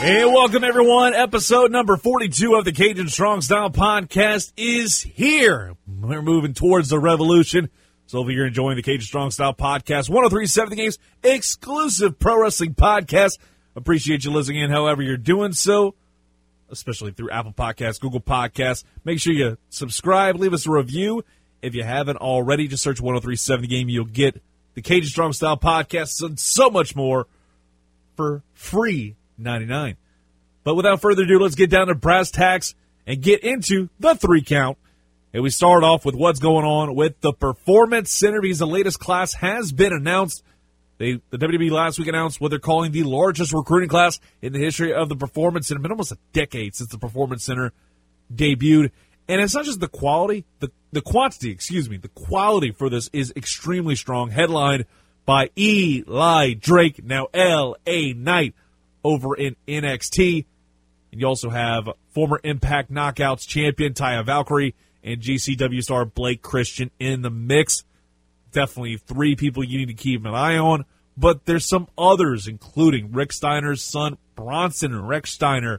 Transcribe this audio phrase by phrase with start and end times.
[0.00, 1.12] Hey, welcome everyone.
[1.12, 5.74] Episode number 42 of the Cajun Strong Style podcast is here.
[5.88, 7.68] We're moving towards the revolution.
[8.06, 13.38] So if you're enjoying the Cajun Strong Style podcast, 1037 Games exclusive pro wrestling podcast.
[13.74, 15.96] Appreciate you listening in however you're doing so,
[16.70, 18.84] especially through Apple Podcasts, Google Podcasts.
[19.04, 21.24] Make sure you subscribe, leave us a review.
[21.60, 23.88] If you haven't already, just search 1037 The Game.
[23.88, 24.40] You'll get
[24.74, 27.26] the Cajun Strong Style podcast and so much more
[28.14, 29.96] for free 99.
[30.64, 32.74] But without further ado, let's get down to brass tacks
[33.06, 34.76] and get into the three count.
[35.32, 38.98] And we start off with what's going on with the Performance Center because the latest
[38.98, 40.42] class has been announced.
[40.98, 44.58] They, the WWE last week announced what they're calling the largest recruiting class in the
[44.58, 45.78] history of the Performance Center.
[45.78, 47.72] It's been almost a decade since the Performance Center
[48.34, 48.90] debuted.
[49.28, 53.10] And it's not just the quality, the, the quantity, excuse me, the quality for this
[53.12, 54.30] is extremely strong.
[54.30, 54.86] Headlined
[55.26, 58.14] by Eli Drake, now L.A.
[58.14, 58.54] Knight
[59.04, 60.44] over in NXT.
[61.10, 66.90] And you also have former Impact Knockouts champion Taya Valkyrie and GCW star Blake Christian
[66.98, 67.84] in the mix.
[68.52, 70.84] Definitely three people you need to keep an eye on.
[71.16, 75.78] But there's some others, including Rick Steiner's son, Bronson Rechsteiner,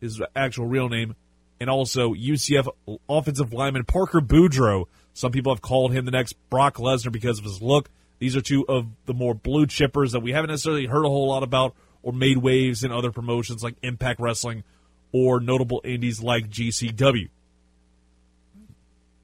[0.00, 1.16] his actual real name,
[1.60, 2.66] and also UCF
[3.08, 4.86] offensive lineman Parker Boudreaux.
[5.12, 7.90] Some people have called him the next Brock Lesnar because of his look.
[8.20, 11.28] These are two of the more blue chippers that we haven't necessarily heard a whole
[11.28, 14.64] lot about or made waves in other promotions like Impact Wrestling
[15.12, 17.28] or notable indies like GCW.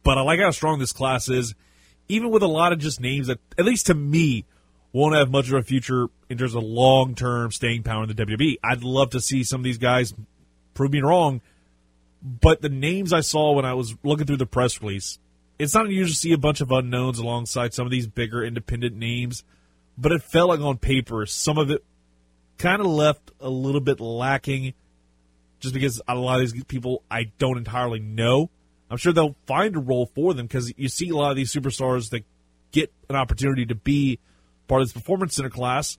[0.03, 1.55] But I like how strong this class is,
[2.09, 4.45] even with a lot of just names that, at least to me,
[4.93, 8.15] won't have much of a future in terms of long term staying power in the
[8.15, 8.57] WWE.
[8.63, 10.15] I'd love to see some of these guys
[10.75, 11.41] prove me wrong,
[12.23, 15.19] but the names I saw when I was looking through the press release,
[15.59, 18.97] it's not unusual to see a bunch of unknowns alongside some of these bigger independent
[18.97, 19.45] names,
[19.99, 21.85] but it felt like on paper some of it
[22.59, 24.75] kind of left a little bit lacking
[25.61, 28.51] just because a lot of these people I don't entirely know.
[28.91, 31.53] I'm sure they'll find a role for them because you see a lot of these
[31.53, 32.25] superstars that
[32.73, 34.19] get an opportunity to be
[34.69, 35.99] part of this performance center class.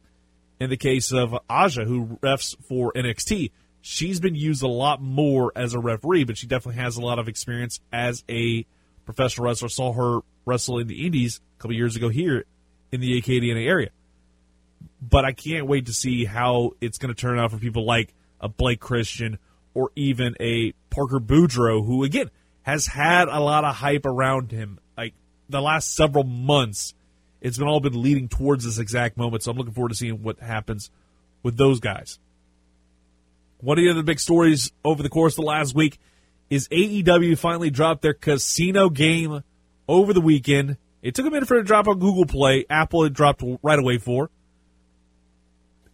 [0.59, 3.51] In the case of Aja, who refs for NXT,
[3.81, 7.19] she's been used a lot more as a referee, but she definitely has a lot
[7.19, 8.65] of experience as a
[9.05, 9.69] professional wrestler.
[9.69, 12.45] Saw her wrestle in the Indies a couple years ago here
[12.91, 13.89] in the Acadiana area.
[15.01, 18.13] But I can't wait to see how it's going to turn out for people like
[18.41, 19.37] a Blake Christian
[19.73, 22.31] or even a Parker Boudreaux, who again
[22.63, 24.79] has had a lot of hype around him.
[24.97, 25.13] Like
[25.49, 26.93] the last several months,
[27.41, 29.43] it's been all been leading towards this exact moment.
[29.43, 30.89] So I'm looking forward to seeing what happens
[31.43, 32.19] with those guys.
[33.59, 35.99] One of the other big stories over the course of the last week
[36.49, 39.43] is AEW finally dropped their casino game
[39.87, 40.77] over the weekend.
[41.01, 42.65] It took a minute for it to drop on Google Play.
[42.69, 44.29] Apple had dropped right away for.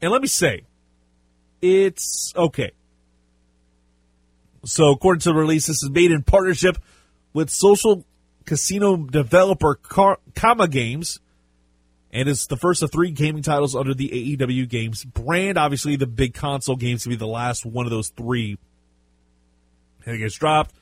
[0.04, 0.64] And let me say,
[1.62, 2.72] it's okay.
[4.66, 6.78] So, according to the release, this is made in partnership
[7.32, 8.04] with social
[8.44, 11.22] casino developer Kama Games,
[12.12, 15.58] and it's the first of three gaming titles under the AEW Games brand.
[15.58, 18.58] Obviously, the big console games to be the last one of those three.
[20.06, 20.76] It gets dropped.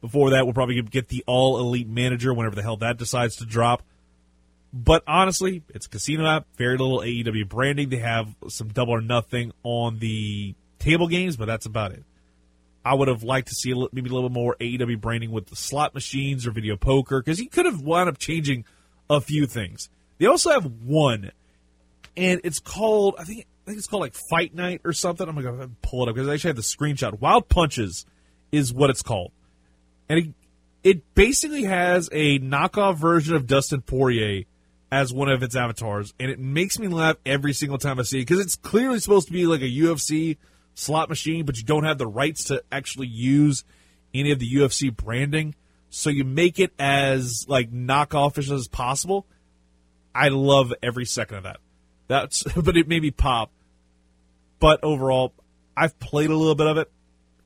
[0.00, 3.44] Before that, we'll probably get the All Elite Manager whenever the hell that decides to
[3.44, 3.82] drop.
[4.72, 7.88] But honestly, it's a casino app, very little AEW branding.
[7.88, 12.04] They have some double or nothing on the table games, but that's about it.
[12.84, 15.94] I would have liked to see maybe a little more AEW branding with the slot
[15.94, 18.64] machines or video poker because he could have wound up changing
[19.10, 19.88] a few things.
[20.18, 21.32] They also have one,
[22.16, 25.28] and it's called I think I think it's called like Fight Night or something.
[25.28, 27.20] I'm gonna go pull it up because I actually have the screenshot.
[27.20, 28.06] Wild Punches
[28.52, 29.32] is what it's called,
[30.08, 30.34] and it,
[30.82, 34.44] it basically has a knockoff version of Dustin Poirier
[34.90, 38.18] as one of its avatars, and it makes me laugh every single time I see
[38.18, 40.36] it because it's clearly supposed to be like a UFC
[40.74, 43.64] slot machine, but you don't have the rights to actually use
[44.14, 45.54] any of the UFC branding.
[45.90, 49.26] So you make it as like knockoff as possible.
[50.14, 51.58] I love every second of that.
[52.06, 53.50] That's but it made me pop.
[54.58, 55.32] But overall,
[55.76, 56.90] I've played a little bit of it.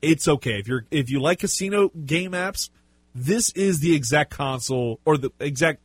[0.01, 0.59] It's okay.
[0.59, 2.71] If you're if you like casino game apps,
[3.15, 5.81] this is the exact console or the exact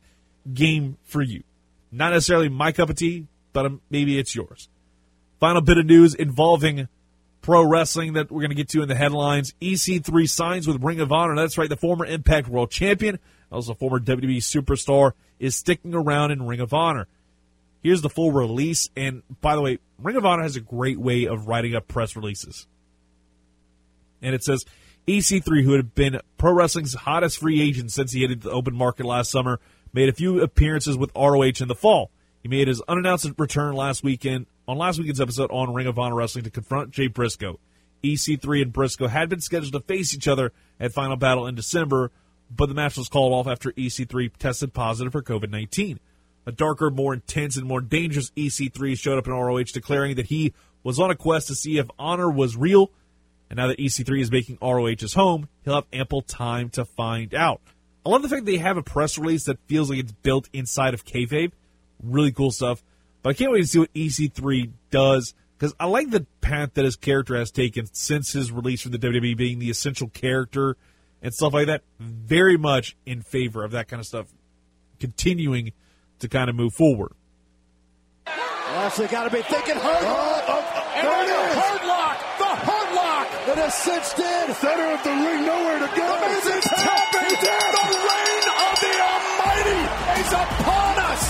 [0.52, 1.42] game for you.
[1.90, 4.68] Not necessarily my cup of tea, but um, maybe it's yours.
[5.40, 6.88] Final bit of news involving
[7.40, 9.54] pro wrestling that we're going to get to in the headlines.
[9.62, 11.36] EC3 signs with Ring of Honor.
[11.36, 13.18] That's right, the former Impact World Champion
[13.50, 17.06] also former WWE superstar, is sticking around in Ring of Honor.
[17.82, 18.90] Here's the full release.
[18.96, 22.16] And by the way, Ring of Honor has a great way of writing up press
[22.16, 22.66] releases.
[24.20, 24.64] And it says
[25.06, 29.06] EC3, who had been pro wrestling's hottest free agent since he hit the open market
[29.06, 29.60] last summer,
[29.92, 32.10] made a few appearances with ROH in the fall.
[32.42, 36.14] He made his unannounced return last weekend on last weekend's episode on Ring of Honor
[36.14, 37.58] Wrestling to confront Jay Briscoe.
[38.04, 42.12] EC3 and Briscoe had been scheduled to face each other at Final Battle in December,
[42.50, 45.98] but the match was called off after EC3 tested positive for COVID 19.
[46.46, 50.54] A darker, more intense, and more dangerous EC3 showed up in ROH, declaring that he
[50.82, 52.90] was on a quest to see if honor was real.
[53.50, 57.34] And now that EC3 is making ROH his home, he'll have ample time to find
[57.34, 57.60] out.
[58.08, 60.48] I love the fact that they have a press release that feels like it's built
[60.54, 61.52] inside of kayfabe.
[62.02, 62.82] Really cool stuff.
[63.22, 66.86] But I can't wait to see what EC3 does because I like the path that
[66.86, 70.78] his character has taken since his release from the WWE, being the essential character
[71.20, 71.82] and stuff like that.
[72.00, 74.28] Very much in favor of that kind of stuff,
[75.00, 75.72] continuing
[76.20, 77.12] to kind of move forward.
[78.26, 79.98] Lashley got to be thinking hard.
[80.00, 81.56] Oh, oh, oh, there it is.
[81.58, 82.38] Hurt Lock.
[82.38, 83.48] The Hurt Lock.
[83.48, 84.54] It is cinched in.
[84.54, 86.20] Center of the ring, nowhere to go.
[86.20, 87.90] The Miz is tapping.
[87.90, 89.82] The reign of the Almighty
[90.20, 91.24] is upon us.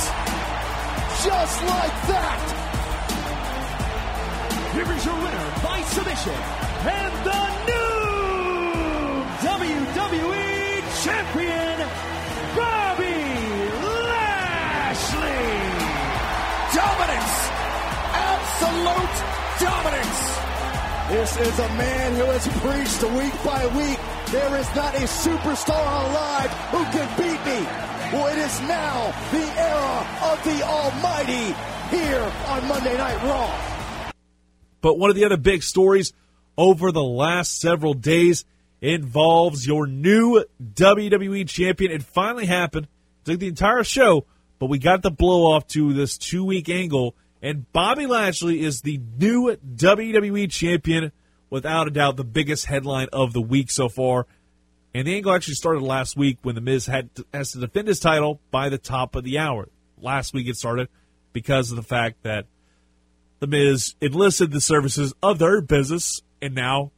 [1.25, 2.41] Just like that.
[4.75, 6.39] Here is your winner by submission
[6.87, 7.89] and the new
[9.49, 10.49] WWE
[11.03, 11.77] Champion,
[12.55, 13.21] Bobby
[14.09, 15.45] Lashley.
[16.79, 17.37] Dominance.
[18.29, 19.17] Absolute
[19.59, 20.23] dominance.
[21.11, 24.18] This is a man who has preached week by week.
[24.31, 27.67] There is not a superstar alive who can beat me.
[28.13, 31.55] Well, it is now the era of the Almighty
[31.89, 34.13] here on Monday Night Raw.
[34.83, 36.13] But one of the other big stories
[36.59, 38.45] over the last several days
[38.83, 41.91] involves your new WWE champion.
[41.91, 42.87] It finally happened.
[42.87, 44.27] It took the entire show,
[44.59, 47.17] but we got the blow off to this two week angle.
[47.41, 51.13] And Bobby Lashley is the new WWE champion,
[51.51, 54.27] without a doubt, the biggest headline of the week so far.
[54.95, 57.89] And the angle actually started last week when The Miz had to, has to defend
[57.89, 59.69] his title by the top of the hour.
[60.01, 60.89] Last week it started
[61.33, 62.47] because of the fact that
[63.41, 66.91] The Miz enlisted the services of Hurt Business, and now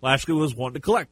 [0.00, 1.10] Lashley was wanting to collect.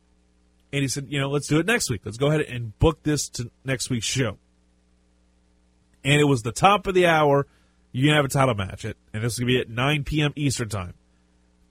[0.72, 2.00] And he said, you know, let's do it next week.
[2.04, 4.38] Let's go ahead and book this to next week's show.
[6.02, 7.46] And it was the top of the hour.
[7.92, 10.04] You can have a title match, it, and this is going to be at 9
[10.04, 10.32] p.m.
[10.34, 10.94] Eastern Time.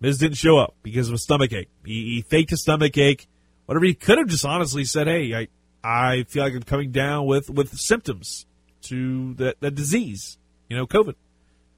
[0.02, 1.70] Miz didn't show up because of a stomach ache.
[1.86, 3.28] He, he faked a stomach ache.
[3.68, 5.48] Whatever he could have just honestly said, "Hey, I
[5.84, 8.48] I feel like I'm coming down with with symptoms
[8.84, 10.38] to that that disease,
[10.68, 11.16] you know, COVID."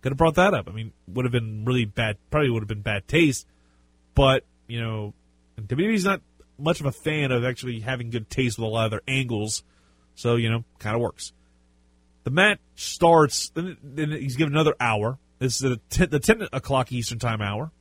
[0.02, 0.68] Could have brought that up.
[0.68, 2.18] I mean, would have been really bad.
[2.32, 3.46] Probably would have been bad taste.
[4.16, 5.14] But you know,
[5.62, 6.22] WWE's not
[6.58, 9.64] much of a fan of actually having good taste with a lot of their angles.
[10.16, 11.34] So you know, kind of works.
[12.24, 13.52] The match starts.
[13.54, 15.20] Then, he's given another hour.
[15.40, 17.72] This is the 10, the 10 o'clock Eastern Time hour.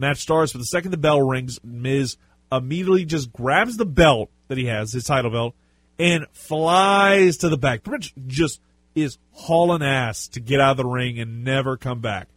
[0.00, 2.16] Match starts, but the second the bell rings, Miz
[2.50, 5.54] immediately just grabs the belt that he has, his title belt,
[5.98, 7.84] and flies to the back.
[7.84, 8.60] Pretty much just
[8.94, 12.28] is hauling ass to get out of the ring and never come back.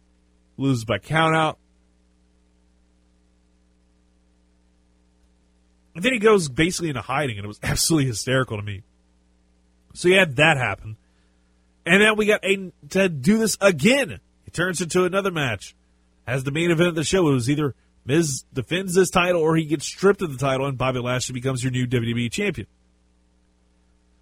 [0.56, 1.56] Loses by countout.
[5.94, 8.82] And then he goes basically into hiding, and it was absolutely hysterical to me.
[9.94, 10.96] So you had that happen.
[11.86, 14.20] And then we got Aiden to do this again.
[14.46, 15.74] It turns into another match.
[16.26, 19.56] As the main event of the show, it was either Miz defends this title or
[19.56, 22.66] he gets stripped of the title and Bobby Lashley becomes your new WWE champion.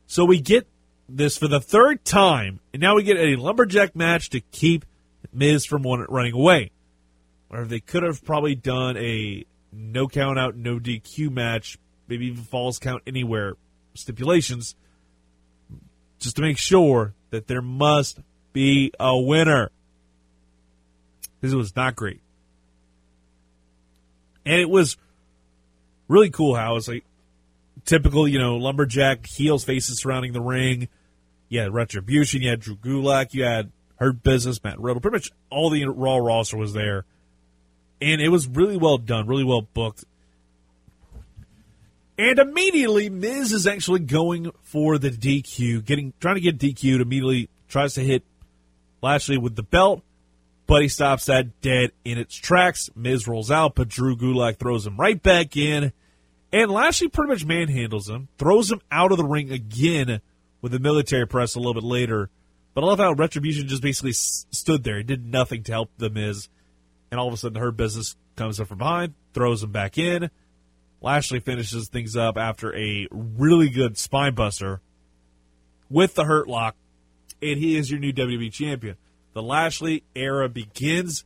[0.06, 0.66] So we get
[1.08, 4.84] this for the third time, and now we get a lumberjack match to keep
[5.32, 6.70] Miz from running away.
[7.50, 11.78] Or they could have probably done a no count out, no DQ match,
[12.08, 13.54] maybe even falls count anywhere
[13.94, 14.74] stipulations,
[16.18, 18.20] just to make sure that there must
[18.52, 19.70] be a winner.
[21.42, 22.20] This was not great.
[24.46, 24.96] And it was
[26.08, 27.04] really cool how it's like
[27.84, 30.88] typical, you know, lumberjack heels faces surrounding the ring.
[31.48, 35.00] You had Retribution, you had Drew Gulak, you had Hurt Business, Matt Riddle.
[35.00, 37.04] Pretty much all the Raw roster was there.
[38.00, 40.04] And it was really well done, really well booked.
[42.18, 47.00] And immediately, Miz is actually going for the DQ, getting trying to get DQ'd.
[47.00, 48.22] Immediately tries to hit
[49.02, 50.02] Lashley with the belt,
[50.72, 52.88] but he stops that dead in its tracks.
[52.96, 55.92] Miz rolls out, but Drew Gulak throws him right back in,
[56.50, 60.22] and Lashley pretty much manhandles him, throws him out of the ring again
[60.62, 62.30] with the military press a little bit later.
[62.72, 64.96] But I love how Retribution just basically s- stood there.
[64.96, 66.48] He did nothing to help the Miz,
[67.10, 70.30] and all of a sudden, Hurt Business comes up from behind, throws him back in
[71.02, 74.80] Lashley finishes things up after a really good spine buster
[75.90, 76.76] with the hurt lock,
[77.42, 78.96] and he is your new WWE champion.
[79.34, 81.24] The Lashley era begins,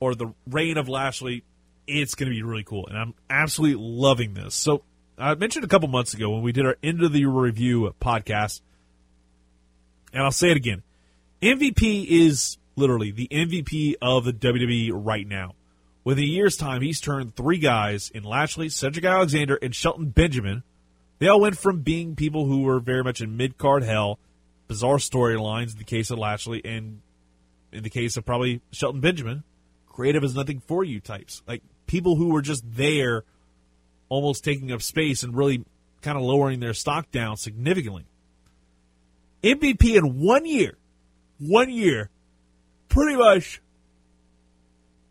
[0.00, 1.44] or the reign of Lashley.
[1.86, 4.54] It's going to be really cool, and I'm absolutely loving this.
[4.54, 4.82] So,
[5.18, 8.62] I mentioned a couple months ago when we did our end of the review podcast,
[10.12, 10.82] and I'll say it again
[11.42, 15.54] MVP is literally the MVP of the WWE right now.
[16.02, 20.62] Within a year's time, he's turned three guys in Lashley, Cedric Alexander, and Shelton Benjamin.
[21.18, 24.18] They all went from being people who were very much in mid card hell,
[24.68, 27.00] bizarre storylines in the case of Lashley, and
[27.74, 29.42] in the case of probably Shelton Benjamin,
[29.88, 31.42] creative is nothing for you types.
[31.46, 33.24] Like people who were just there,
[34.08, 35.64] almost taking up space and really
[36.02, 38.06] kind of lowering their stock down significantly.
[39.42, 40.78] MVP in one year,
[41.38, 42.10] one year,
[42.88, 43.60] pretty much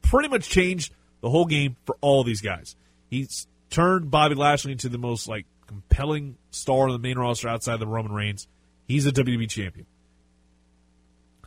[0.01, 2.75] pretty much changed the whole game for all these guys.
[3.09, 7.75] He's turned Bobby Lashley into the most like compelling star on the main roster outside
[7.75, 8.47] of the Roman Reigns.
[8.87, 9.85] He's a WWE champion.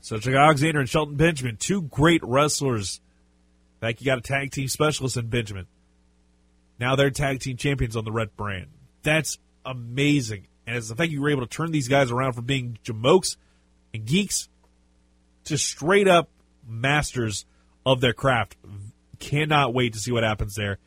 [0.07, 3.01] So Cedric Alexander and Shelton Benjamin, two great wrestlers.
[3.81, 5.67] Fact, you got a tag team specialist in Benjamin.
[6.79, 8.69] Now they're tag team champions on the Red brand.
[9.03, 10.47] That's amazing.
[10.65, 13.37] And it's the fact you were able to turn these guys around from being jamokes
[13.93, 14.49] and geeks
[15.47, 16.29] to straight up
[16.65, 17.45] masters
[17.85, 18.55] of their craft.
[19.19, 20.79] Cannot wait to see what happens there.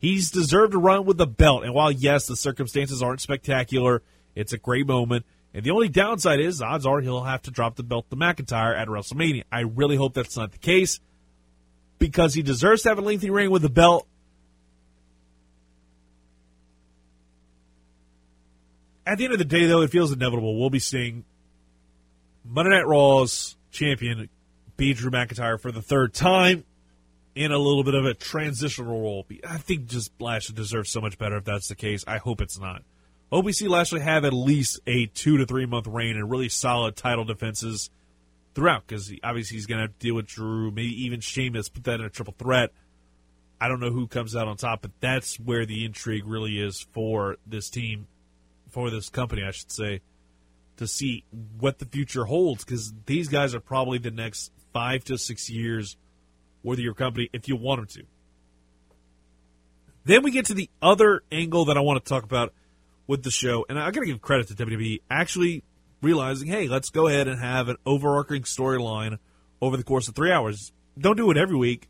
[0.00, 1.62] He's deserved to run with the belt.
[1.62, 4.02] And while, yes, the circumstances aren't spectacular,
[4.34, 5.24] it's a great moment.
[5.54, 8.76] And the only downside is, odds are he'll have to drop the belt to McIntyre
[8.76, 9.44] at WrestleMania.
[9.52, 10.98] I really hope that's not the case
[11.98, 14.08] because he deserves to have a lengthy reign with the belt.
[19.06, 20.58] At the end of the day, though, it feels inevitable.
[20.58, 21.24] We'll be seeing
[22.44, 24.28] Monday Night Raw's champion
[24.76, 26.64] beat Drew McIntyre for the third time
[27.36, 29.26] in a little bit of a transitional role.
[29.48, 32.02] I think just Lashley deserves so much better if that's the case.
[32.08, 32.82] I hope it's not.
[33.30, 36.94] We see Lashley have at least a two to three month reign and really solid
[36.96, 37.90] title defenses
[38.54, 41.84] throughout because obviously he's going to have to deal with Drew, maybe even Sheamus, put
[41.84, 42.70] that in a triple threat.
[43.60, 46.86] I don't know who comes out on top, but that's where the intrigue really is
[46.92, 48.06] for this team,
[48.70, 50.00] for this company, I should say,
[50.76, 51.24] to see
[51.58, 55.96] what the future holds because these guys are probably the next five to six years
[56.62, 58.08] worth of your company if you want them to.
[60.04, 62.52] Then we get to the other angle that I want to talk about
[63.06, 65.62] with the show, and I got to give credit to WWE actually
[66.00, 69.18] realizing, hey, let's go ahead and have an overarching storyline
[69.60, 70.72] over the course of three hours.
[70.98, 71.88] Don't do it every week,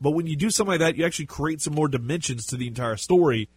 [0.00, 2.66] but when you do something like that, you actually create some more dimensions to the
[2.66, 3.48] entire story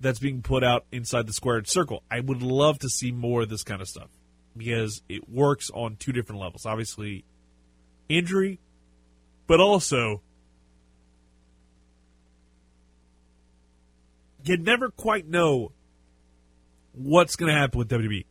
[0.00, 2.02] that's being put out inside the squared circle.
[2.10, 4.08] I would love to see more of this kind of stuff
[4.56, 6.64] because it works on two different levels.
[6.66, 7.24] Obviously,
[8.08, 8.58] injury,
[9.46, 10.22] but also
[14.44, 15.72] you never quite know
[17.04, 18.24] what's going to happen with WWE.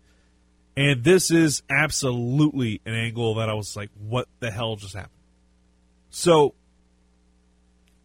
[0.77, 5.11] And this is absolutely an angle that I was like, what the hell just happened?
[6.09, 6.53] So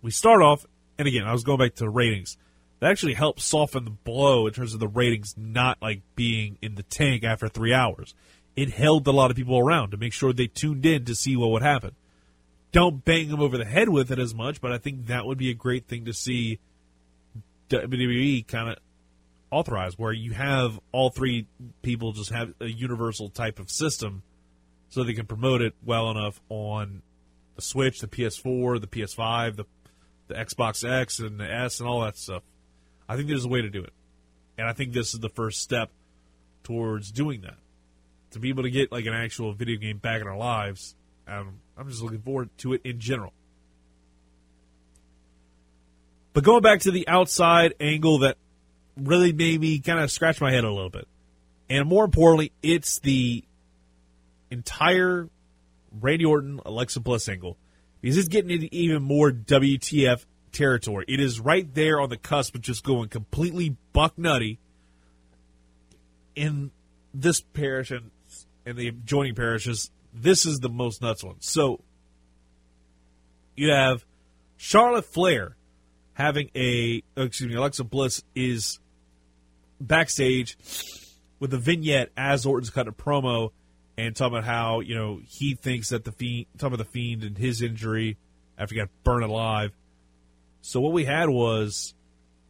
[0.02, 0.66] we start off,
[0.98, 2.36] and again, I was going back to ratings.
[2.80, 6.74] That actually helped soften the blow in terms of the ratings not like being in
[6.74, 8.14] the tank after three hours
[8.56, 11.36] it held a lot of people around to make sure they tuned in to see
[11.36, 11.92] what would happen.
[12.72, 15.38] Don't bang them over the head with it as much, but I think that would
[15.38, 16.58] be a great thing to see
[17.70, 18.78] WWE kind of
[19.54, 21.46] authorize, where you have all three
[21.82, 24.22] people just have a universal type of system
[24.88, 27.02] so they can promote it well enough on
[27.56, 29.64] the Switch, the PS4, the PS5, the,
[30.28, 32.42] the Xbox X, and the S, and all that stuff.
[33.08, 33.92] I think there's a way to do it.
[34.58, 35.90] And I think this is the first step
[36.62, 37.56] towards doing that
[38.30, 40.96] to be able to get like an actual video game back in our lives.
[41.28, 43.32] Um, I'm just looking forward to it in general.
[46.32, 48.36] But going back to the outside angle that
[48.96, 51.08] really made me kind of scratch my head a little bit.
[51.68, 53.44] And more importantly, it's the
[54.50, 55.28] entire
[56.00, 57.56] Randy Orton Alexa Bliss angle
[58.00, 61.04] because it's getting into even more WTF territory.
[61.08, 64.58] It is right there on the cusp of just going completely buck nutty
[66.34, 66.70] in
[67.12, 68.10] this parish and
[68.66, 71.36] and the adjoining parishes, this is the most nuts one.
[71.40, 71.80] So
[73.56, 74.04] you have
[74.56, 75.56] Charlotte Flair
[76.14, 78.80] having a excuse me, Alexa Bliss is
[79.80, 80.56] backstage
[81.40, 83.50] with a vignette as Orton's cut a promo
[83.96, 87.22] and talking about how, you know, he thinks that the fiend talking about the fiend
[87.22, 88.16] and his injury
[88.58, 89.72] after he got burned alive.
[90.62, 91.94] So what we had was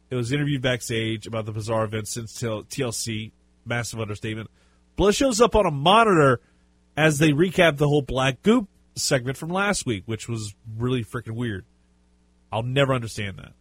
[0.09, 3.31] it was interviewed backstage about the bizarre events since TLC,
[3.65, 4.49] massive understatement.
[4.95, 6.39] Bliss shows up on a monitor
[6.95, 11.35] as they recap the whole Black Goop segment from last week, which was really freaking
[11.35, 11.65] weird.
[12.51, 13.51] I'll never understand that.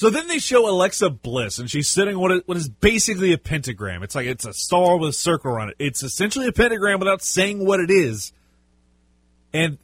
[0.00, 3.36] So then they show Alexa Bliss, and she's sitting what is, what is basically a
[3.36, 4.02] pentagram.
[4.02, 5.76] It's like it's a star with a circle around it.
[5.78, 8.32] It's essentially a pentagram without saying what it is.
[9.52, 9.76] And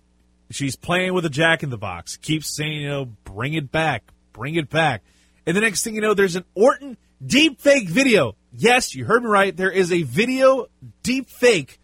[0.49, 2.17] she's playing with a jack in the box.
[2.17, 5.03] Keeps saying, you know, bring it back, bring it back.
[5.45, 8.37] And the next thing you know, there's an Orton deep fake video.
[8.55, 9.55] Yes, you heard me right.
[9.55, 10.69] There is a video
[11.03, 11.79] deep fake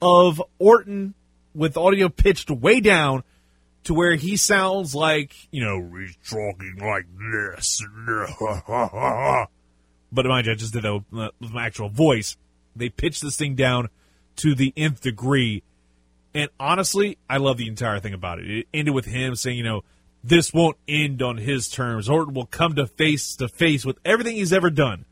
[0.00, 1.12] of Orton
[1.54, 3.24] with audio pitched way down
[3.84, 7.82] to where he sounds like, you know, he's talking like this.
[10.12, 12.36] but mind you, I just did that uh, with my actual voice.
[12.74, 13.88] They pitched this thing down
[14.36, 15.62] to the nth degree.
[16.34, 18.50] And honestly, I love the entire thing about it.
[18.50, 19.82] It ended with him saying, you know,
[20.24, 22.08] this won't end on his terms.
[22.08, 25.04] Orton will come to face to face with everything he's ever done.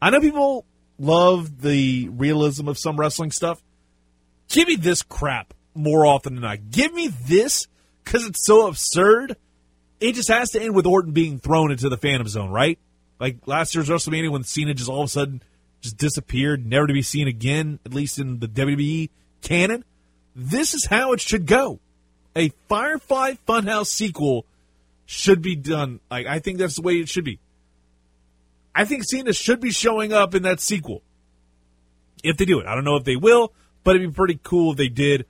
[0.00, 0.64] I know people
[0.98, 3.60] love the realism of some wrestling stuff.
[4.48, 6.70] Give me this crap more often than not.
[6.70, 7.66] Give me this
[8.10, 9.36] because it's so absurd.
[10.00, 12.76] It just has to end with Orton being thrown into the Phantom Zone, right?
[13.20, 15.42] Like last year's WrestleMania when Cena just all of a sudden
[15.80, 19.10] just disappeared, never to be seen again, at least in the WWE
[19.42, 19.84] canon.
[20.34, 21.78] This is how it should go.
[22.34, 24.44] A Firefly Funhouse sequel
[25.06, 26.00] should be done.
[26.10, 27.38] Like I think that's the way it should be.
[28.74, 31.02] I think Cena should be showing up in that sequel.
[32.24, 32.66] If they do it.
[32.66, 33.52] I don't know if they will,
[33.84, 35.26] but it'd be pretty cool if they did,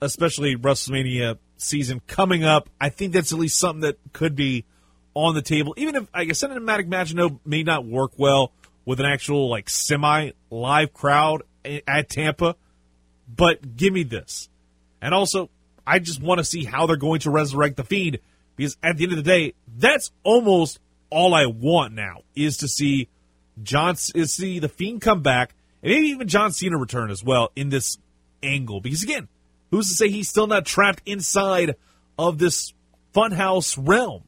[0.00, 2.68] especially WrestleMania season coming up.
[2.80, 4.64] I think that's at least something that could be
[5.14, 5.74] on the table.
[5.76, 8.52] Even if I guess cinematic no may not work well
[8.84, 12.56] with an actual like semi live crowd at Tampa,
[13.28, 14.48] but give me this.
[15.02, 15.50] And also,
[15.86, 18.18] I just want to see how they're going to resurrect the Fiend
[18.56, 20.78] because at the end of the day, that's almost
[21.10, 23.08] all I want now is to see
[23.62, 27.50] John is see the Fiend come back and maybe even John Cena return as well
[27.56, 27.98] in this
[28.42, 29.28] angle because again,
[29.70, 31.76] Who's to say he's still not trapped inside
[32.18, 32.72] of this
[33.14, 34.24] funhouse realm?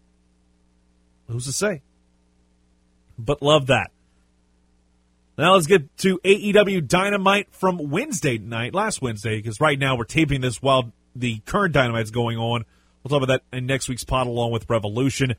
[1.29, 1.83] Who's to say?
[3.19, 3.91] But love that.
[5.39, 10.05] Now let's get to AEW Dynamite from Wednesday night, last Wednesday, because right now we're
[10.05, 12.65] taping this while the current Dynamite's going on.
[13.03, 15.35] We'll talk about that in next week's pod along with Revolution.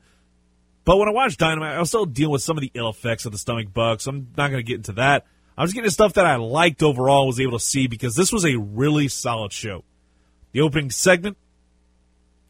[0.84, 3.24] But when I watch Dynamite, I was still dealing with some of the ill effects
[3.24, 5.24] of the stomach bug, so I'm not going to get into that.
[5.56, 8.44] I was getting stuff that I liked overall, was able to see because this was
[8.44, 9.84] a really solid show.
[10.54, 11.36] The opening segment,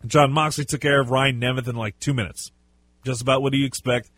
[0.06, 2.52] Jon Moxley took care of Ryan Nemeth in like two minutes.
[3.02, 4.10] Just about what do you expect.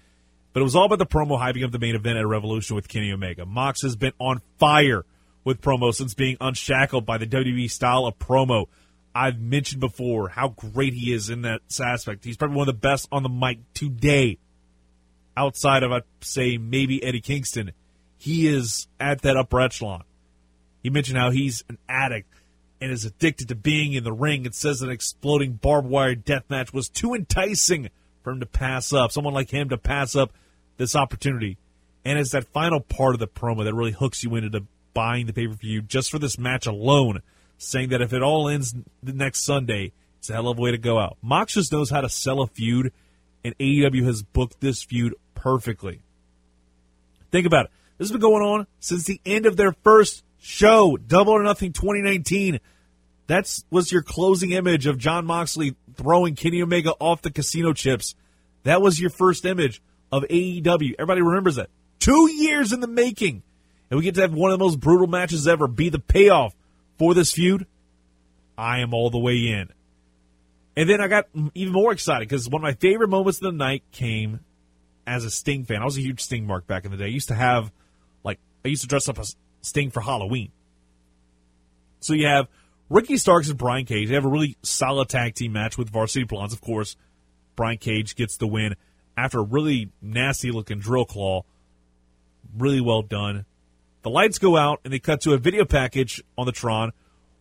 [0.52, 2.88] But it was all about the promo hyping up the main event at Revolution with
[2.88, 3.46] Kenny Omega.
[3.46, 5.04] Mox has been on fire
[5.44, 8.66] with promo since being unshackled by the WWE style of promo.
[9.14, 12.24] I've mentioned before how great he is in that aspect.
[12.24, 14.38] He's probably one of the best on the mic today.
[15.36, 17.70] Outside of, I'd say, maybe Eddie Kingston,
[18.18, 20.02] he is at that upper echelon.
[20.82, 22.32] He mentioned how he's an addict
[22.80, 26.44] and is addicted to being in the ring and says an exploding barbed wire death
[26.48, 27.90] match was too enticing
[28.22, 29.12] for him to pass up.
[29.12, 30.32] Someone like him to pass up
[30.76, 31.56] this opportunity.
[32.04, 35.32] And it's that final part of the promo that really hooks you into buying the
[35.32, 37.22] pay per view just for this match alone,
[37.58, 40.70] saying that if it all ends the next Sunday, it's a hell of a way
[40.70, 41.16] to go out.
[41.22, 42.92] Mox just knows how to sell a feud,
[43.44, 46.00] and AEW has booked this feud perfectly.
[47.30, 47.70] Think about it.
[47.98, 51.72] This has been going on since the end of their first show, Double or Nothing
[51.72, 52.60] 2019.
[53.26, 58.14] That was your closing image of Jon Moxley throwing Kenny Omega off the casino chips.
[58.62, 59.82] That was your first image
[60.12, 60.94] of AEW.
[60.98, 61.68] Everybody remembers that.
[61.98, 63.42] Two years in the making.
[63.90, 66.54] And we get to have one of the most brutal matches ever be the payoff
[66.98, 67.66] for this feud.
[68.56, 69.68] I am all the way in.
[70.76, 73.52] And then I got even more excited because one of my favorite moments of the
[73.52, 74.40] night came
[75.06, 75.82] as a Sting fan.
[75.82, 77.04] I was a huge Sting mark back in the day.
[77.04, 77.72] I used to have,
[78.22, 80.52] like, I used to dress up as Sting for Halloween.
[81.98, 82.46] So you have
[82.88, 84.08] Ricky Starks and Brian Cage.
[84.08, 86.96] They have a really solid tag team match with Varsity Blondes, of course.
[87.56, 88.76] Brian Cage gets the win
[89.16, 91.42] after a really nasty looking drill claw.
[92.56, 93.44] Really well done.
[94.02, 96.92] The lights go out and they cut to a video package on the Tron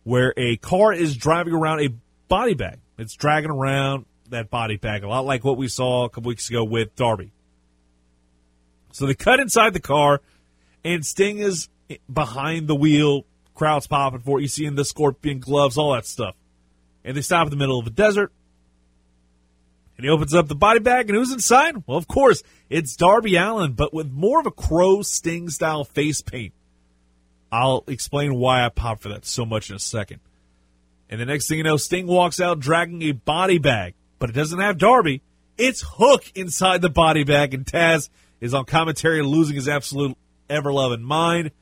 [0.02, 1.94] where a car is driving around a
[2.26, 2.80] body bag.
[2.98, 6.50] It's dragging around that body bag, a lot like what we saw a couple weeks
[6.50, 7.30] ago with Darby.
[8.90, 10.22] So they cut inside the car,
[10.82, 11.68] and Sting is
[12.12, 14.42] behind the wheel, crowds popping for it.
[14.42, 16.34] You see in the scorpion gloves, all that stuff.
[17.04, 18.32] And they stop in the middle of a desert.
[19.96, 21.84] And he opens up the body bag, and who's inside?
[21.86, 26.20] Well, of course, it's Darby Allin, but with more of a crow sting style face
[26.20, 26.52] paint.
[27.50, 30.20] I'll explain why I popped for that so much in a second.
[31.08, 34.34] And the next thing you know, Sting walks out dragging a body bag, but it
[34.34, 35.22] doesn't have Darby.
[35.56, 40.16] It's Hook inside the body bag, and Taz is on commentary losing his absolute
[40.50, 41.52] ever loving mind.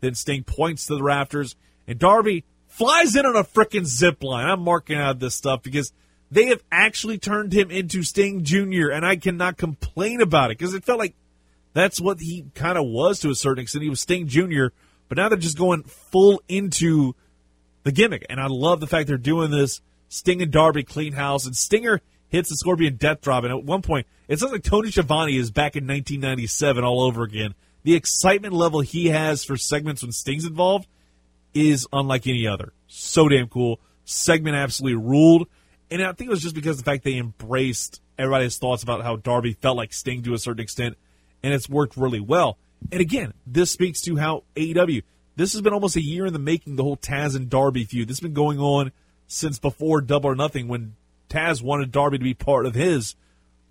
[0.00, 1.56] Then Sting points to the rafters,
[1.86, 4.46] and Darby flies in on a freaking zip line.
[4.48, 5.92] I'm marking out this stuff because
[6.30, 10.74] they have actually turned him into Sting Jr., and I cannot complain about it because
[10.74, 11.14] it felt like
[11.72, 13.82] that's what he kind of was to a certain extent.
[13.82, 14.66] He was Sting Jr.,
[15.08, 17.14] but now they're just going full into
[17.84, 18.26] the gimmick.
[18.28, 22.00] And I love the fact they're doing this Sting and Darby clean house, and Stinger
[22.28, 23.44] hits the Scorpion Death Drop.
[23.44, 27.22] And at one point, it sounds like Tony Schiavone is back in 1997 all over
[27.22, 27.54] again.
[27.84, 30.86] The excitement level he has for segments when Sting's involved
[31.54, 32.72] is unlike any other.
[32.86, 33.80] So damn cool.
[34.04, 35.48] Segment absolutely ruled.
[35.90, 39.02] And I think it was just because of the fact they embraced everybody's thoughts about
[39.02, 40.96] how Darby felt like Sting to a certain extent,
[41.42, 42.58] and it's worked really well.
[42.92, 45.02] And again, this speaks to how AEW,
[45.36, 48.08] this has been almost a year in the making, the whole Taz and Darby feud.
[48.08, 48.92] This has been going on
[49.28, 50.94] since before Double or Nothing when
[51.30, 53.14] Taz wanted Darby to be part of his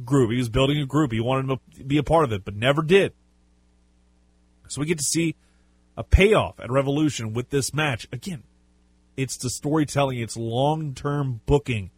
[0.04, 0.32] group.
[0.32, 1.12] He was building a group.
[1.12, 3.14] He wanted him to be a part of it, but never did.
[4.72, 5.36] So we get to see
[5.96, 8.08] a payoff at Revolution with this match.
[8.12, 8.44] Again,
[9.16, 11.90] it's the storytelling, it's long term booking.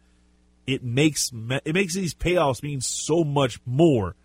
[0.66, 1.30] It makes
[1.64, 4.16] it makes these payoffs mean so much more.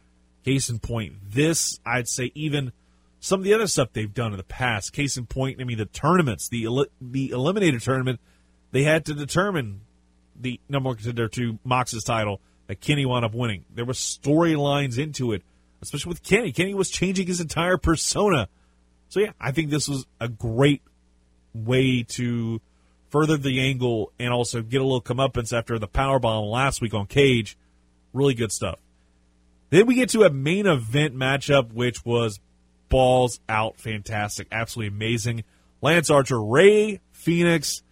[0.43, 2.71] Case in point, this I'd say even
[3.19, 4.93] some of the other stuff they've done in the past.
[4.93, 6.67] Case in point, I mean the tournaments, the
[7.01, 8.19] the eliminator tournament,
[8.71, 9.81] they had to determine
[10.39, 13.65] the number one contender to Mox's title that Kenny wound up winning.
[13.73, 15.43] There were storylines into it,
[15.85, 16.51] especially with Kenny.
[16.51, 18.49] Kenny was changing his entire persona.
[19.09, 20.81] So yeah, I think this was a great
[21.53, 22.59] way to
[23.09, 26.93] further the angle and also get a little comeuppance after the power bomb last week
[26.93, 27.57] on Cage.
[28.13, 28.79] Really good stuff.
[29.69, 32.39] Then we get to a main event matchup, which was
[32.89, 35.43] balls out fantastic, absolutely amazing.
[35.81, 37.83] Lance Archer, Rey Fenix.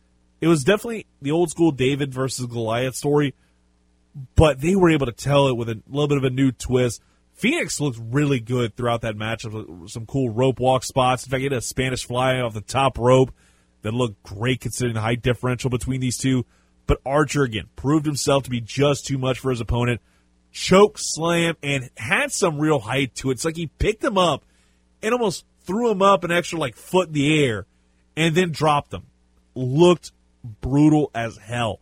[0.41, 3.33] It was definitely the old school David versus Goliath story,
[4.35, 7.01] but they were able to tell it with a little bit of a new twist.
[7.33, 9.45] Fenix looked really good throughout that match.
[9.87, 11.25] Some cool rope walk spots.
[11.25, 13.33] In fact, he had a Spanish fly off the top rope
[13.81, 16.45] that looked great considering the height differential between these two.
[16.85, 20.01] But Archer, again, proved himself to be just too much for his opponent.
[20.51, 23.33] Choke slam and had some real height to it.
[23.33, 24.45] It's like he picked him up
[25.01, 27.65] and almost threw him up an extra like foot in the air
[28.15, 29.07] and then dropped him.
[29.55, 30.11] Looked
[30.61, 31.79] brutal as hell.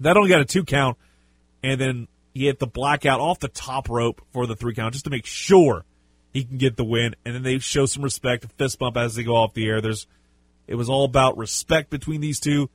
[0.00, 0.96] That only got a two count,
[1.62, 5.04] and then he hit the blackout off the top rope for the three count just
[5.04, 5.84] to make sure
[6.32, 7.16] he can get the win.
[7.24, 9.80] And then they show some respect, fist bump as they go off the air.
[9.80, 10.06] There's
[10.66, 12.70] it was all about respect between these two,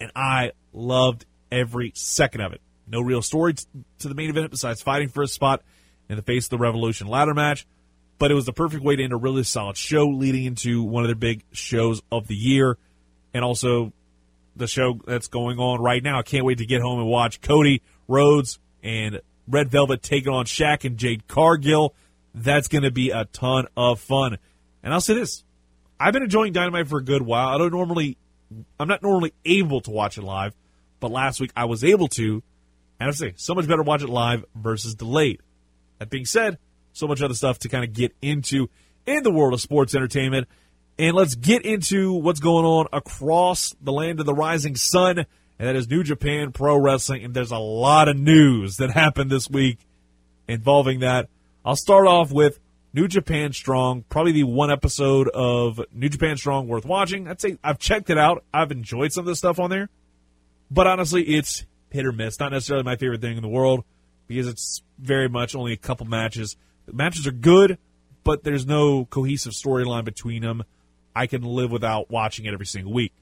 [0.00, 2.60] and I loved every second of it.
[2.86, 3.54] No real story
[3.98, 5.62] to the main event besides fighting for a spot
[6.08, 7.66] in the face of the Revolution ladder match,
[8.18, 11.02] but it was the perfect way to end a really solid show leading into one
[11.02, 12.78] of their big shows of the year,
[13.34, 13.92] and also
[14.54, 16.18] the show that's going on right now.
[16.18, 20.44] I can't wait to get home and watch Cody Rhodes and Red Velvet taking on
[20.44, 21.94] Shaq and Jade Cargill.
[22.34, 24.38] That's going to be a ton of fun.
[24.82, 25.44] And I'll say this
[25.98, 27.48] I've been enjoying Dynamite for a good while.
[27.48, 28.16] I don't normally,
[28.78, 30.54] I'm not normally able to watch it live,
[31.00, 32.42] but last week I was able to.
[32.98, 35.40] And I say, so much better watch it live versus delayed.
[35.98, 36.58] That being said,
[36.92, 38.68] so much other stuff to kind of get into
[39.06, 40.48] in the world of sports entertainment.
[40.98, 45.24] And let's get into what's going on across the land of the rising sun,
[45.60, 47.22] and that is New Japan Pro Wrestling.
[47.22, 49.78] And there's a lot of news that happened this week
[50.48, 51.28] involving that.
[51.66, 52.58] I'll start off with
[52.94, 57.28] New Japan Strong, probably the one episode of New Japan Strong worth watching.
[57.28, 58.42] I'd say I've checked it out.
[58.54, 59.90] I've enjoyed some of the stuff on there.
[60.70, 62.40] But honestly, it's hit or miss.
[62.40, 63.84] Not necessarily my favorite thing in the world
[64.28, 66.56] because it's very much only a couple matches.
[66.86, 67.76] The matches are good,
[68.24, 70.64] but there's no cohesive storyline between them.
[71.14, 73.12] I can live without watching it every single week.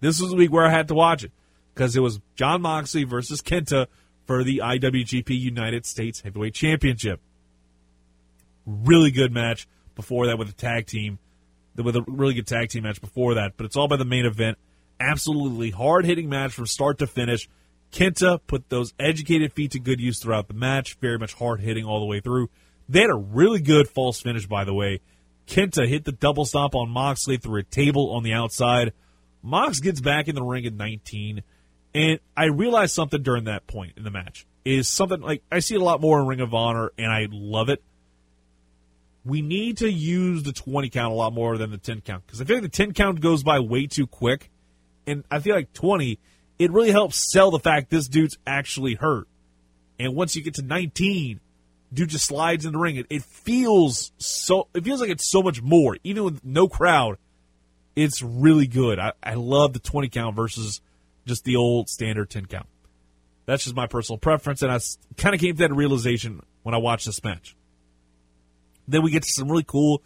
[0.00, 1.32] This was the week where I had to watch it
[1.80, 3.86] because it was Jon Moxley versus Kenta
[4.26, 7.22] for the IWGP United States Heavyweight Championship.
[8.66, 11.18] Really good match before that with a tag team,
[11.74, 13.56] with a really good tag team match before that.
[13.56, 14.58] But it's all by the main event.
[15.00, 17.48] Absolutely hard hitting match from start to finish.
[17.92, 20.98] Kenta put those educated feet to good use throughout the match.
[21.00, 22.50] Very much hard hitting all the way through.
[22.90, 25.00] They had a really good false finish, by the way.
[25.46, 28.92] Kenta hit the double stomp on Moxley through a table on the outside.
[29.42, 31.42] Mox gets back in the ring at 19,
[31.94, 35.74] and I realized something during that point in the match is something like I see
[35.74, 37.82] it a lot more in Ring of Honor, and I love it
[39.24, 42.40] we need to use the 20 count a lot more than the 10 count because
[42.40, 44.50] I feel like the 10 count goes by way too quick.
[45.06, 46.18] And I feel like 20,
[46.58, 49.26] it really helps sell the fact this dude's actually hurt.
[49.98, 51.40] And once you get to 19,
[51.92, 52.96] dude just slides in the ring.
[52.96, 55.96] It, it feels so, it feels like it's so much more.
[56.04, 57.18] Even with no crowd,
[57.96, 58.98] it's really good.
[58.98, 60.80] I, I love the 20 count versus
[61.26, 62.66] just the old standard 10 count.
[63.46, 64.62] That's just my personal preference.
[64.62, 64.78] And I
[65.16, 67.56] kind of came to that realization when I watched this match.
[68.86, 70.02] Then we get to some really cool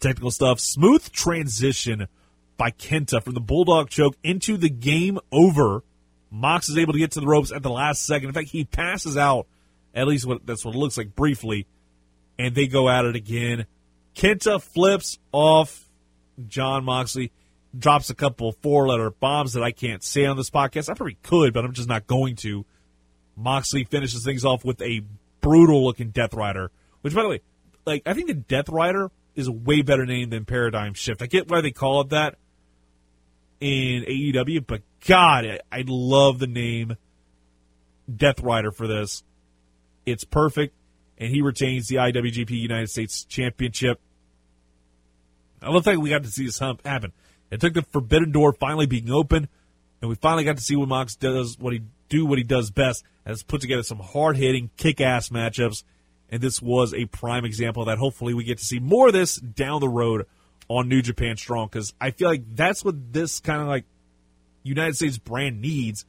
[0.00, 0.60] technical stuff.
[0.60, 2.08] Smooth transition
[2.56, 5.82] by Kenta from the Bulldog choke into the game over
[6.30, 8.28] Mox is able to get to the ropes at the last second.
[8.28, 9.46] In fact, he passes out,
[9.94, 11.66] at least what that's what it looks like briefly,
[12.38, 13.66] and they go at it again.
[14.16, 15.88] Kenta flips off
[16.48, 17.32] Jon Moxley,
[17.76, 20.88] drops a couple four letter bombs that I can't say on this podcast.
[20.88, 22.64] I probably could, but I'm just not going to.
[23.36, 25.02] Moxley finishes things off with a
[25.40, 27.40] brutal looking Death Rider, which, by the way,
[27.86, 31.22] like I think the Death Rider is a way better name than Paradigm Shift.
[31.22, 32.36] I get why they call it that
[33.60, 36.96] in AEW, but God, I, love the name
[38.14, 39.22] Death Rider for this.
[40.04, 40.74] It's perfect,
[41.16, 44.00] and he retains the IWGP United States Championship.
[45.62, 47.12] I love the fact we got to see this hump happen.
[47.52, 49.46] It took the Forbidden Door finally being open,
[50.00, 52.70] and we finally got to see what Mox does, what he do, what he does
[52.70, 55.84] best, and has put together some hard hitting, kick ass matchups.
[56.30, 57.98] And this was a prime example of that.
[57.98, 60.24] Hopefully, we get to see more of this down the road
[60.68, 63.84] on New Japan Strong because I feel like that's what this kind of like
[64.62, 66.06] United States brand needs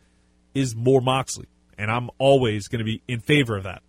[0.53, 3.83] is more Moxley, and I'm always going to be in favor of that.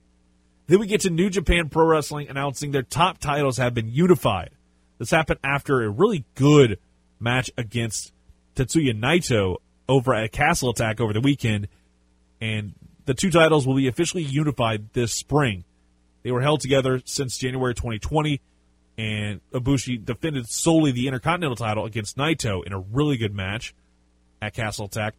[0.66, 4.50] Then we get to New Japan Pro Wrestling announcing their top titles have been unified.
[4.98, 6.80] This happened after a really good
[7.24, 8.12] match against
[8.54, 9.56] Tetsuya Naito
[9.88, 11.66] over at Castle Attack over the weekend,
[12.40, 12.74] and
[13.06, 15.64] the two titles will be officially unified this spring.
[16.22, 18.40] They were held together since January 2020,
[18.96, 23.74] and Ibushi defended solely the Intercontinental title against Naito in a really good match
[24.40, 25.14] at Castle Attack.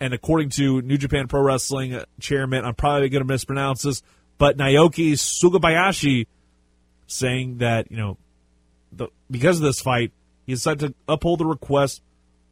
[0.00, 4.02] And according to New Japan Pro Wrestling chairman, I'm probably going to mispronounce this,
[4.38, 6.26] but Naoki Sugabayashi
[7.06, 8.16] saying that, you know,
[8.90, 10.12] the, because of this fight,
[10.46, 12.02] he decided to uphold the request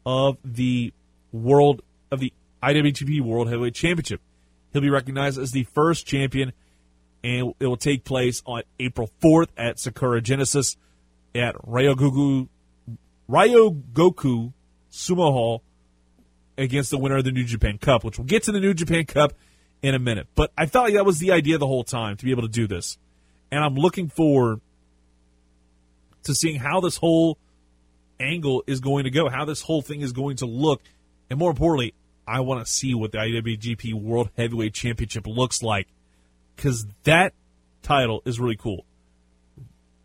[0.07, 0.93] of the
[1.33, 4.21] world of the IWGP World Heavyweight Championship.
[4.73, 6.53] He'll be recognized as the first champion,
[7.25, 10.77] and it will take place on April 4th at Sakura Genesis
[11.35, 12.49] at Ryogoku,
[13.29, 14.53] Ryogoku
[14.93, 15.63] Sumo Hall
[16.59, 19.05] against the winner of the New Japan Cup, which we'll get to the New Japan
[19.07, 19.33] Cup
[19.83, 20.27] in a minute.
[20.35, 22.49] But I felt like that was the idea the whole time to be able to
[22.49, 22.99] do this.
[23.51, 24.61] And I'm looking forward
[26.25, 27.39] to seeing how this whole
[28.21, 30.83] angle is going to go, how this whole thing is going to look.
[31.29, 31.95] And more importantly,
[32.27, 35.89] I want to see what the IWGP World Heavyweight Championship looks like
[36.55, 37.33] because that
[37.83, 38.85] title is really cool.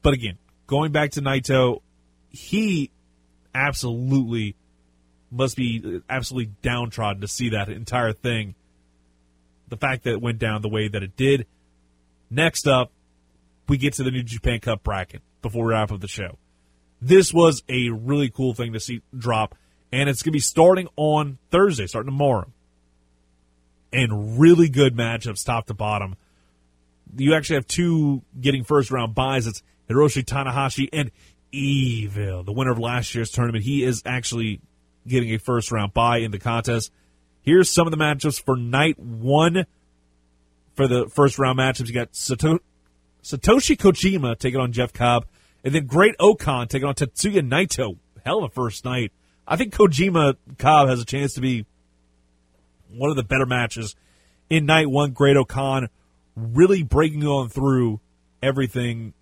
[0.01, 1.82] But again, going back to Naito,
[2.30, 2.91] he
[3.54, 4.56] absolutely
[5.32, 8.56] must be absolutely downtrodden to see that entire thing.
[9.67, 11.47] The fact that it went down the way that it did.
[12.30, 12.91] Next up,
[13.67, 16.38] we get to the New Japan Cup bracket before we wrap up the show.
[17.06, 19.54] This was a really cool thing to see drop,
[19.91, 22.48] and it's going to be starting on Thursday, starting tomorrow.
[23.94, 26.15] And really good matchups, top to bottom.
[27.15, 29.46] You actually have two getting first round buys.
[29.46, 31.12] It's Hiroshi Tanahashi and
[31.52, 33.63] Evil, the winner of last year's tournament.
[33.63, 34.60] He is actually
[35.08, 36.91] getting a first round bye in the contest.
[37.44, 39.68] Here's some of the matchups for night one.
[40.74, 42.60] For the first round matchups, you got Sato-
[43.24, 45.28] Satoshi Kojima taking on Jeff Cobb,
[45.65, 47.97] and then Great-O-Khan taking on Tetsuya Naito.
[48.23, 49.12] Hell of a first night.
[49.47, 51.65] I think Kojima Cobb has a chance to be
[52.89, 53.95] one of the better matches
[54.49, 55.12] in night one.
[55.12, 55.89] Great-O-Khan
[56.36, 57.99] really breaking on through
[58.41, 59.13] everything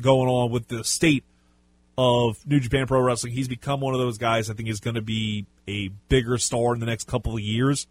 [0.00, 1.24] going on with the state
[1.98, 3.32] of New Japan Pro Wrestling.
[3.32, 6.74] He's become one of those guys I think is going to be a bigger star
[6.74, 7.86] in the next couple of years.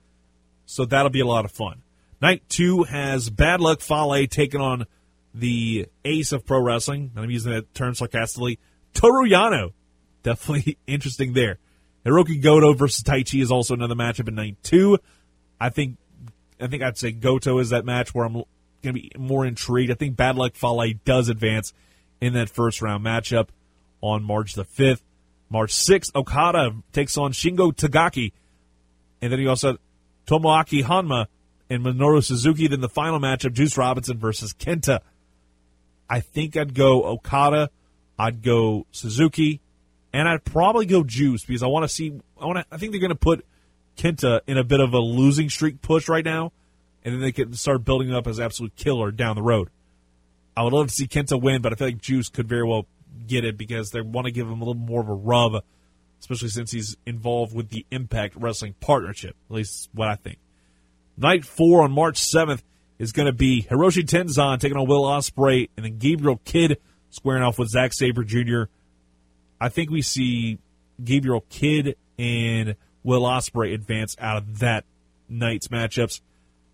[0.65, 1.82] So that'll be a lot of fun.
[2.22, 4.86] Night two has Bad Luck Fale taking on
[5.34, 8.60] the ace of pro wrestling, and I'm using that term sarcastically,
[8.94, 9.74] Toru Yano.
[10.24, 11.60] Definitely interesting there.
[12.06, 14.98] Hiroki Goto versus Taichi is also another matchup in night two.
[15.60, 15.98] I think
[16.60, 18.46] I think I'd say Goto is that match where I'm going
[18.84, 19.92] to be more intrigued.
[19.92, 21.74] I think Bad Luck Fale does advance
[22.22, 23.50] in that first round matchup
[24.02, 25.02] on March the 5th.
[25.50, 28.32] March 6th, Okada takes on Shingo Takagi.
[29.22, 29.80] And then you also have
[30.28, 31.26] Tomoaki Honma
[31.70, 32.68] and Minoru Suzuki.
[32.68, 35.00] Then the final matchup, Juice Robinson versus Kenta.
[36.10, 37.69] I think I'd go Okada,
[38.17, 39.62] I'd go Suzuki,
[40.12, 42.19] and I'd probably go Juice because I want to see.
[42.41, 42.65] I want.
[42.72, 43.45] I think they're going to put
[43.98, 46.52] Kenta in a bit of a losing streak push right now,
[47.04, 49.69] and then they can start building up as absolute killer down the road.
[50.58, 52.88] I would love to see Kenta win, but I feel like Juice could very well
[53.28, 55.63] get it because they want to give him a little more of a rub,
[56.19, 59.36] especially since he's involved with the Impact Wrestling Partnership.
[59.50, 60.39] At least what I think.
[61.15, 62.62] Night four on March 7th
[63.00, 66.78] is going to be Hiroshi Tenzan taking on Will Ospreay, and then Gabriel Kidd
[67.10, 68.64] squaring off with Zack Sabre Jr.
[69.60, 70.60] I think we see
[71.04, 74.86] Gabriel Kidd and Will Ospreay advance out of that
[75.30, 76.22] night's matchups.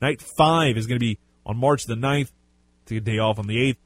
[0.02, 2.32] Night five is going to be on March the 9th.
[2.86, 3.78] Take a day off on the 8th.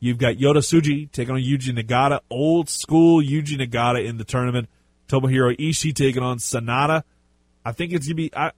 [0.00, 4.68] You've got Yota Tsuji taking on Yuji Nagata, old school Yuji Nagata in the tournament.
[5.08, 7.02] Tomohiro Ishii taking on Sanada.
[7.64, 8.30] I think it's gonna be.
[8.34, 8.50] I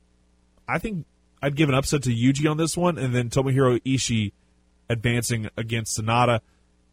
[0.66, 1.05] I think
[1.44, 4.33] I'd give an upset to Yuji on this one, and then Tomohiro Ishii
[4.88, 6.40] advancing against Sanada.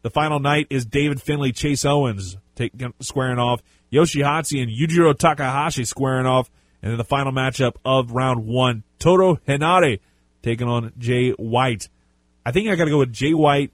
[0.02, 5.86] The final night is David Finlay, Chase Owens taking squaring off, Yoshihashi and Yujiro Takahashi
[5.86, 6.50] squaring off,
[6.82, 10.00] and then the final matchup of round one, Toa Henare
[10.42, 11.88] taking on Jay White.
[12.44, 13.72] I think I got to go with Jay White,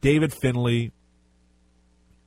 [0.00, 0.92] David Finlay,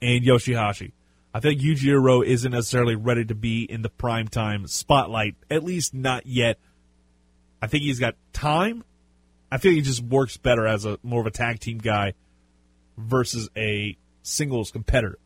[0.02, 0.92] and Yoshihashi.
[1.34, 5.94] I think Yujiro isn't necessarily ready to be in the prime time spotlight, at least
[5.94, 6.60] not yet.
[7.64, 8.84] I think he's got time.
[9.50, 12.12] I think he just works better as a more of a tag team guy
[12.98, 15.18] versus a singles competitor.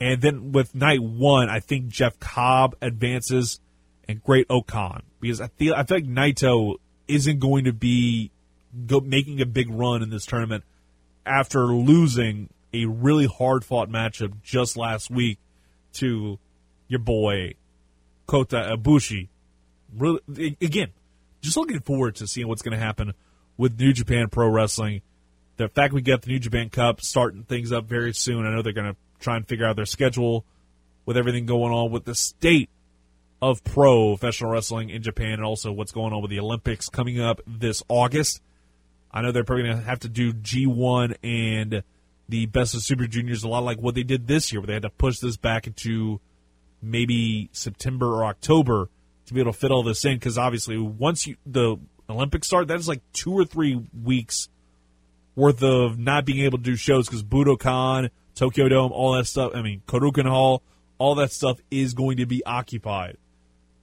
[0.00, 3.58] And then with night one, I think Jeff Cobb advances
[4.06, 6.76] and Great-O-Khan because I feel I feel like Naito
[7.08, 8.30] isn't going to be
[8.86, 10.62] go, making a big run in this tournament
[11.26, 15.38] after losing a really hard fought matchup just last week
[15.94, 16.38] to
[16.86, 17.54] your boy
[18.28, 19.26] Kota Ibushi.
[19.92, 20.92] Really, again,
[21.40, 23.14] just looking forward to seeing what's going to happen
[23.56, 25.02] with New Japan Pro Wrestling.
[25.56, 28.46] The fact we get the New Japan Cup starting things up very soon.
[28.46, 30.44] I know they're going to try and figure out their schedule
[31.04, 32.70] with everything going on with the state
[33.42, 37.20] of pro professional wrestling in Japan and also what's going on with the Olympics coming
[37.20, 38.42] up this August.
[39.10, 41.82] I know they're probably going to have to do G1 and
[42.28, 44.74] the Best of Super Juniors a lot like what they did this year, where they
[44.74, 46.20] had to push this back into
[46.80, 48.88] maybe September or October
[49.30, 50.16] to be able to fit all this in.
[50.16, 51.76] Because obviously, once you the
[52.08, 54.48] Olympics start, that is like two or three weeks
[55.34, 59.52] worth of not being able to do shows because Budokan, Tokyo Dome, all that stuff.
[59.54, 60.62] I mean, Korakuen Hall,
[60.98, 63.16] all that stuff is going to be occupied.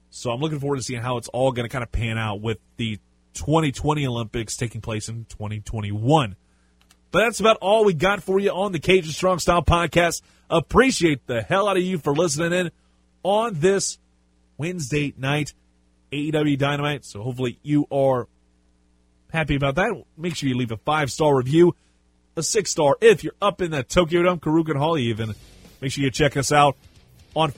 [0.09, 2.41] So I'm looking forward to seeing how it's all going to kind of pan out
[2.41, 2.99] with the
[3.33, 6.35] 2020 Olympics taking place in 2021.
[7.11, 10.21] But that's about all we got for you on the Cajun Strong Style podcast.
[10.49, 12.71] Appreciate the hell out of you for listening in
[13.23, 13.97] on this
[14.57, 15.53] Wednesday night
[16.11, 17.05] AEW Dynamite.
[17.05, 18.27] So hopefully you are
[19.31, 20.03] happy about that.
[20.17, 21.75] Make sure you leave a five star review,
[22.35, 25.33] a six star if you're up in the Tokyo Dome, Korakuen Hall even.
[25.81, 26.75] Make sure you check us out
[27.35, 27.53] on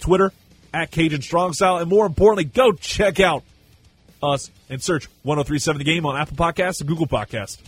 [0.00, 0.32] Twitter
[0.72, 1.78] at Cajun Strong Style.
[1.78, 3.44] And more importantly, go check out
[4.22, 7.58] us and search 1037 The Game on Apple Podcasts and Google Podcasts.